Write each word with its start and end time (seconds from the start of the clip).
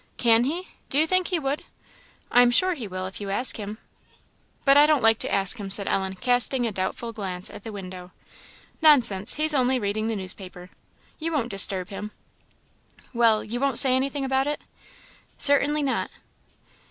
"Can 0.17 0.45
he? 0.45 0.69
Do 0.89 0.97
you 0.97 1.05
think 1.05 1.27
he 1.27 1.37
would?" 1.37 1.63
"I 2.31 2.41
am 2.41 2.49
sure 2.49 2.73
he 2.73 2.87
will, 2.87 3.05
if 3.05 3.21
you 3.21 3.29
ask 3.29 3.57
him." 3.57 3.77
"But 4.65 4.75
I 4.75 4.87
don't 4.87 5.03
like 5.03 5.19
to 5.19 5.31
ask 5.31 5.59
him," 5.59 5.69
said 5.69 5.87
Ellen, 5.87 6.15
casting 6.15 6.65
a 6.65 6.71
doubtful 6.71 7.13
glance 7.13 7.51
at 7.51 7.63
the 7.63 7.71
window. 7.71 8.09
"Nonsense, 8.81 9.35
he's 9.35 9.53
only 9.53 9.77
reading 9.77 10.07
the 10.07 10.15
newspaper. 10.15 10.71
You 11.19 11.31
won't 11.31 11.49
disturb 11.49 11.89
him." 11.89 12.09
"Well, 13.13 13.43
you 13.43 13.59
won't 13.59 13.77
say 13.77 13.95
anything 13.95 14.25
about 14.25 14.47
it?" 14.47 14.63
"Certainly 15.37 15.83
not." 15.83 16.09